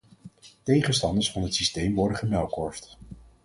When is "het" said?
1.43-1.53